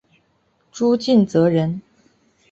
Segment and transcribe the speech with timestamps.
[0.71, 1.79] 朱敬则人。